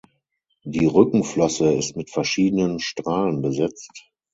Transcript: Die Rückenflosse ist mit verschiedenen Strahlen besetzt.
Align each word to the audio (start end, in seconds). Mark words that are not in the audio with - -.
Die 0.63 0.87
Rückenflosse 0.87 1.73
ist 1.73 1.95
mit 1.95 2.09
verschiedenen 2.09 2.79
Strahlen 2.79 3.43
besetzt. 3.43 4.09